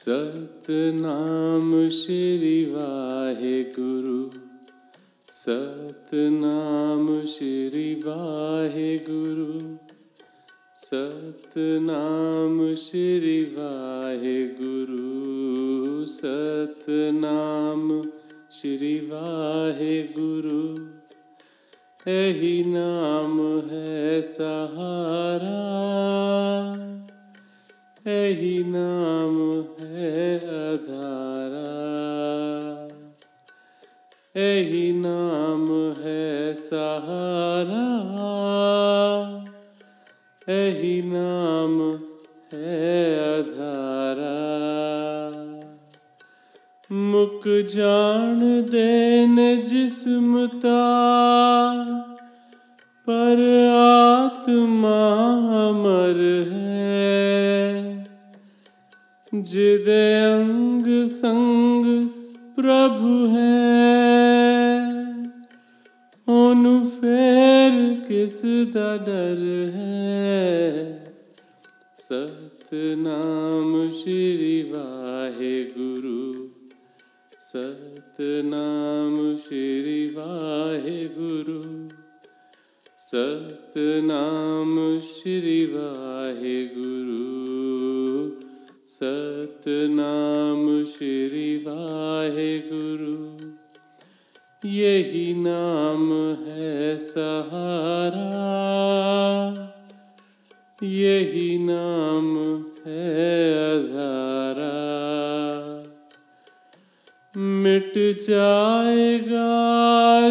[0.00, 4.40] सतनाम श्री वाहे गुरु
[5.30, 9.76] सतनाम श्री वाहे गुरु
[10.76, 18.02] सतनाम श्री वाहे गुरु सतनाम
[18.60, 20.84] श्री वाहे गुरु
[22.10, 23.40] यही नाम
[23.70, 25.89] है सहारा।
[28.10, 31.70] यही नाम है अधारा।
[34.36, 38.00] यही नाम है सहारा।
[40.48, 41.90] यही नाम
[42.52, 44.40] है अधारा।
[46.92, 50.80] मुक जान देन जिस्मता
[53.06, 54.69] पर आत्मा
[59.42, 62.08] जिदे अंग संग
[62.56, 64.84] प्रभु है।
[66.28, 71.00] ओनु फेर किस दा डर है।
[72.00, 76.48] सतनाम श्री वाहे गुरु
[77.40, 81.88] सतनाम श्री वाहे गुरु
[82.98, 87.39] सतनाम श्री वाहे गुरु
[88.90, 93.50] सतनाम श्री वाहे गुरु
[94.68, 96.12] यही नाम
[96.46, 98.34] है सहारा।
[100.82, 102.36] यही नाम
[102.86, 104.74] है अधारा।
[107.36, 107.92] मिट
[108.30, 109.50] जाएगा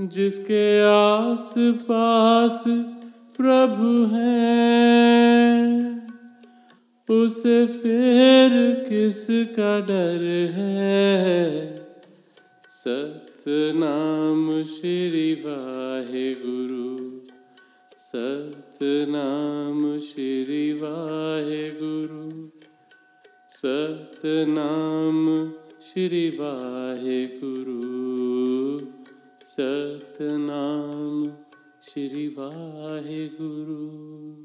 [0.00, 2.64] जिसके आस पास
[3.36, 6.02] प्रभु है,
[7.10, 11.86] उसे फिर किसका डर है?
[12.70, 17.20] सतनाम श्री वाहे गुरु
[17.98, 22.48] सतनाम श्री वाहे गुरु
[23.50, 28.95] सतनाम श्री वाहे गुरु
[29.60, 31.28] सतनाम
[31.82, 34.35] श्री वाहे गुरु